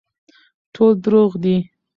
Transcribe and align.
ټول 0.73 0.91
دروغ 1.03 1.31
دي 1.43 1.57